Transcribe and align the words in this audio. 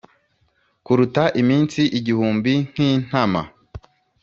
kuruta 0.85 1.23
iminsi 1.41 1.81
igihumbi 1.99 2.51
nkintama 2.69 3.41